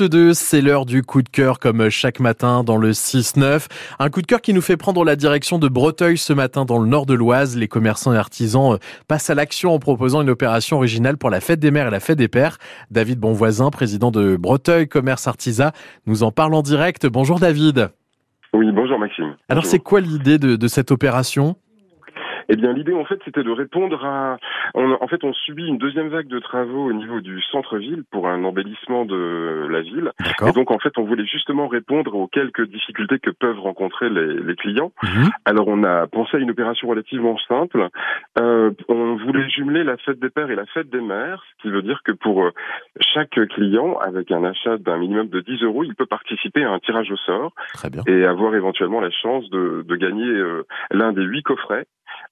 [0.00, 3.66] 2, c'est l'heure du coup de cœur comme chaque matin dans le 6-9.
[3.98, 6.78] Un coup de cœur qui nous fait prendre la direction de Breteuil ce matin dans
[6.78, 7.58] le nord de l'Oise.
[7.58, 11.42] Les commerçants et artisans euh, passent à l'action en proposant une opération originale pour la
[11.42, 12.56] fête des mères et la fête des pères.
[12.90, 15.72] David Bonvoisin, président de Breteuil Commerce Artisan,
[16.06, 17.06] nous en parle en direct.
[17.06, 17.90] Bonjour David.
[18.54, 19.36] Oui, bonjour Maxime.
[19.50, 21.56] Alors c'est quoi l'idée de, de cette opération?
[22.52, 24.36] Eh bien, l'idée, en fait, c'était de répondre à.
[24.74, 28.44] en fait, on subit une deuxième vague de travaux au niveau du centre-ville pour un
[28.44, 30.12] embellissement de la ville.
[30.46, 34.54] Et donc, en fait, on voulait justement répondre aux quelques difficultés que peuvent rencontrer les,
[34.56, 34.92] clients.
[35.02, 35.30] Mhm.
[35.46, 37.88] Alors, on a pensé à une opération relativement simple.
[38.38, 41.70] Euh, on voulait jumeler la fête des pères et la fête des mères, ce qui
[41.70, 42.50] veut dire que pour euh,
[43.14, 46.80] chaque client, avec un achat d'un minimum de 10 euros, il peut participer à un
[46.80, 47.54] tirage au sort
[48.06, 51.86] et avoir éventuellement la chance de, de gagner euh, l'un des huit coffrets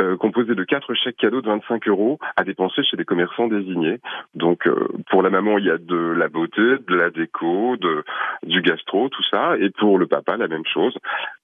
[0.00, 4.00] euh, composé de quatre chèques cadeaux de 25 euros à dépenser chez des commerçants désignés.
[4.34, 8.04] Donc euh, pour la maman, il y a de la beauté, de la déco, de,
[8.44, 9.56] du gastro, tout ça.
[9.58, 10.94] Et pour le papa, la même chose.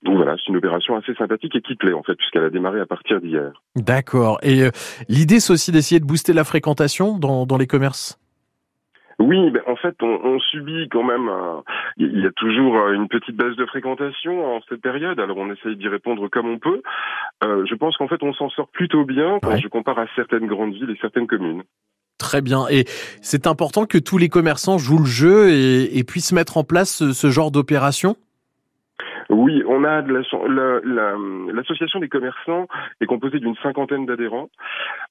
[0.02, 2.80] Donc voilà, c'est une opération assez sympathique et qui plaît en fait, puisqu'elle a démarré
[2.80, 3.52] à partir d'hier.
[3.76, 4.38] D'accord.
[4.42, 4.70] Et euh,
[5.08, 8.18] l'idée, c'est aussi d'essayer de booster la fréquentation dans, dans les commerces?
[9.20, 11.30] Oui, ben en fait, on, on, subit quand même.
[11.98, 15.20] il y a toujours euh, une petite baisse de fréquentation en cette période.
[15.20, 16.80] Alors, on essaye d'y répondre comme on peut.
[17.44, 20.46] Euh, je pense qu'en fait, on s'en sort plutôt bien quand je compare à certaines
[20.46, 21.62] grandes villes et certaines communes.
[22.18, 22.66] Très bien.
[22.70, 22.84] Et
[23.20, 26.90] c'est important que tous les commerçants jouent le jeu et, et puissent mettre en place
[26.90, 28.16] ce, ce genre d'opération?
[29.30, 32.66] Oui, on a l'association la, des commerçants
[33.00, 34.50] est composée d'une cinquantaine d'adhérents.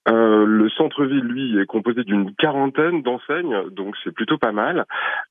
[0.09, 4.85] Euh, le centre-ville, lui, est composé d'une quarantaine d'enseignes, donc c'est plutôt pas mal.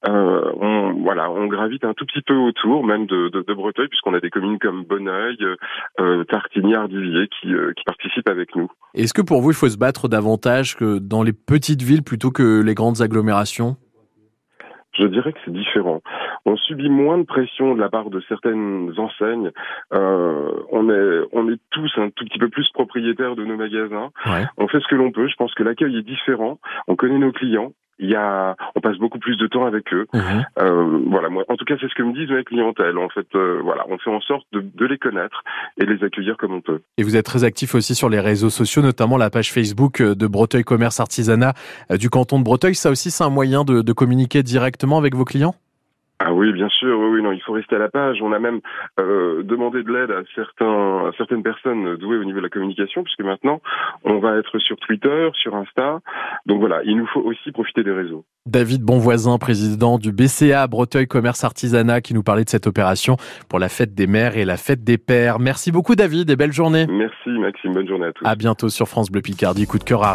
[0.08, 3.88] Euh, on, voilà, on gravite un tout petit peu autour, même de, de, de Breteuil,
[3.88, 5.38] puisqu'on a des communes comme Bonneuil,
[6.00, 8.70] euh, Tartigny, Ardivier qui, euh, qui participent avec nous.
[8.94, 12.30] Est-ce que pour vous, il faut se battre davantage que dans les petites villes plutôt
[12.30, 13.76] que les grandes agglomérations?
[14.98, 16.00] Je dirais que c'est différent.
[16.44, 19.50] On subit moins de pression de la part de certaines enseignes.
[19.94, 24.10] Euh, on est, on est tous un tout petit peu plus propriétaires de nos magasins.
[24.56, 25.28] On fait ce que l'on peut.
[25.28, 26.58] Je pense que l'accueil est différent.
[26.86, 30.06] On connaît nos clients il y a, on passe beaucoup plus de temps avec eux.
[30.12, 30.46] Mhm.
[30.60, 32.98] Euh, voilà, moi, en tout cas, c'est ce que me disent mes clientèles.
[32.98, 35.42] En fait, euh, voilà, on fait en sorte de, de, les connaître
[35.80, 36.80] et de les accueillir comme on peut.
[36.96, 40.26] Et vous êtes très actif aussi sur les réseaux sociaux, notamment la page Facebook de
[40.26, 41.54] Breteuil Commerce Artisanat
[41.90, 42.74] euh, du canton de Breteuil.
[42.74, 45.54] Ça aussi, c'est un moyen de, de communiquer directement avec vos clients?
[46.20, 48.18] Ah oui, bien sûr, oui, oui, non, il faut rester à la page.
[48.22, 48.60] On a même
[48.98, 53.04] euh, demandé de l'aide à certains, à certaines personnes douées au niveau de la communication,
[53.04, 53.60] puisque maintenant,
[54.04, 56.00] on va être sur Twitter, sur Insta.
[56.46, 58.24] Donc voilà, il nous faut aussi profiter des réseaux.
[58.46, 63.16] David Bonvoisin, président du BCA Breteuil Commerce Artisanat, qui nous parlait de cette opération
[63.48, 65.38] pour la fête des mères et la fête des pères.
[65.38, 66.86] Merci beaucoup, David, et belle journée.
[66.88, 67.74] Merci, Maxime.
[67.74, 68.24] Bonne journée à tous.
[68.26, 69.66] À bientôt sur France Bleu Picardie.
[69.66, 70.14] Coup de cœur à